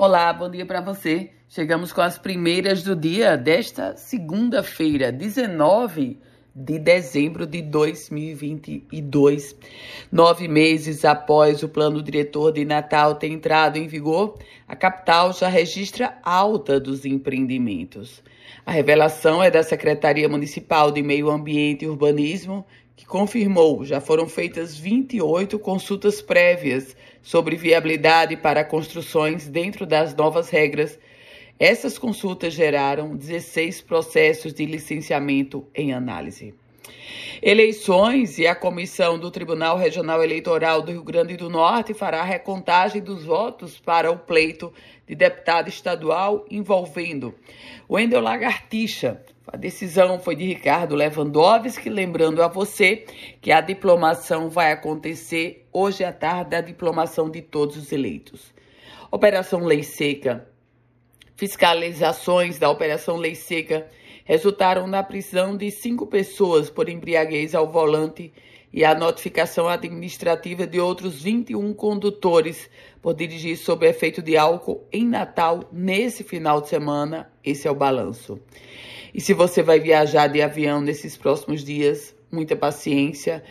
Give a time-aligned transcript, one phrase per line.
[0.00, 1.30] Olá, bom dia para você.
[1.48, 6.20] Chegamos com as primeiras do dia desta segunda-feira, 19
[6.54, 9.56] de dezembro de 2022.
[10.12, 14.38] Nove meses após o plano diretor de Natal ter entrado em vigor,
[14.68, 18.22] a capital já registra alta dos empreendimentos.
[18.64, 22.64] A revelação é da Secretaria Municipal de Meio Ambiente e Urbanismo,
[22.98, 30.50] que confirmou já foram feitas 28 consultas prévias sobre viabilidade para construções dentro das novas
[30.50, 30.98] regras.
[31.60, 36.52] Essas consultas geraram 16 processos de licenciamento em análise.
[37.42, 42.24] Eleições e a comissão do Tribunal Regional Eleitoral do Rio Grande do Norte fará a
[42.24, 44.72] recontagem dos votos para o pleito
[45.06, 47.34] de deputado estadual envolvendo
[47.88, 53.06] Wendel Lagartixa, a decisão foi de Ricardo Lewandowski, lembrando a você
[53.40, 58.52] que a diplomação vai acontecer hoje à tarde, a diplomação de todos os eleitos.
[59.10, 60.46] Operação Lei Seca.
[61.34, 63.88] Fiscalizações da Operação Lei Seca
[64.28, 68.30] resultaram na prisão de cinco pessoas por embriaguez ao volante
[68.72, 72.68] e a notificação administrativa de outros 21 condutores
[73.00, 77.30] por dirigir sob efeito de álcool em Natal nesse final de semana.
[77.44, 78.38] Esse é o balanço.
[79.14, 83.42] E se você vai viajar de avião nesses próximos dias, muita paciência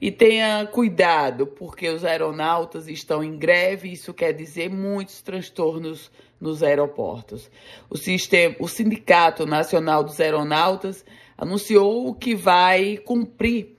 [0.00, 6.62] e tenha cuidado, porque os aeronautas estão em greve, isso quer dizer muitos transtornos nos
[6.62, 7.50] aeroportos.
[7.88, 11.04] O, sistema, o Sindicato Nacional dos Aeronautas
[11.36, 13.75] anunciou que vai cumprir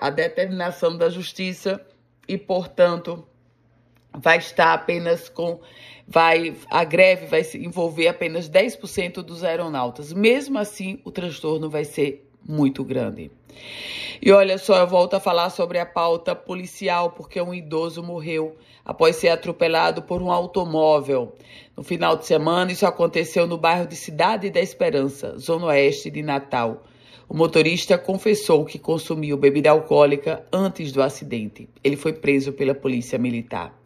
[0.00, 1.80] a determinação da Justiça
[2.26, 3.26] e, portanto,
[4.12, 5.60] vai estar apenas com
[6.06, 10.12] vai a greve vai envolver apenas 10% dos aeronautas.
[10.12, 13.30] Mesmo assim, o transtorno vai ser muito grande.
[14.20, 18.56] E olha só, eu volto a falar sobre a pauta policial, porque um idoso morreu
[18.84, 21.34] após ser atropelado por um automóvel.
[21.76, 26.22] No final de semana, isso aconteceu no bairro de Cidade da Esperança, zona oeste de
[26.22, 26.82] Natal.
[27.28, 31.68] O motorista confessou que consumiu bebida alcoólica antes do acidente.
[31.84, 33.78] Ele foi preso pela polícia militar.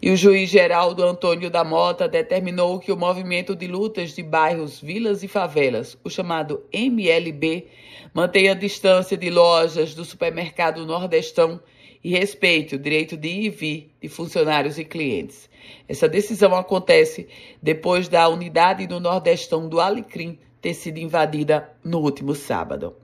[0.00, 4.80] E o juiz Geraldo Antônio da Mota determinou que o movimento de lutas de bairros,
[4.80, 7.66] vilas e favelas, o chamado MLB,
[8.14, 11.60] mantenha a distância de lojas do supermercado Nordestão
[12.04, 15.50] e respeite o direito de ir e vir de funcionários e clientes.
[15.88, 17.26] Essa decisão acontece
[17.60, 22.94] depois da unidade do Nordestão do Alecrim ter sido invadida no último sábado.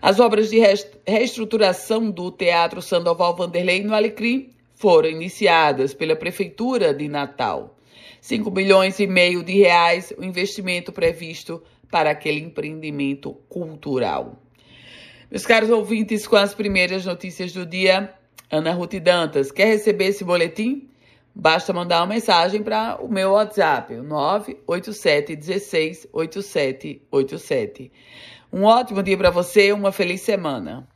[0.00, 0.58] As obras de
[1.06, 7.76] reestruturação do Teatro Sandoval Vanderlei no Alecrim foram iniciadas pela Prefeitura de Natal.
[8.20, 14.42] 5 milhões e meio de reais o investimento previsto para aquele empreendimento cultural.
[15.30, 18.12] Meus caros ouvintes, com as primeiras notícias do dia,
[18.50, 20.88] Ana Ruth Dantas, quer receber esse boletim?
[21.40, 27.92] Basta mandar uma mensagem para o meu WhatsApp, 987 16 8787.
[28.52, 30.88] Um ótimo dia para você, uma feliz semana.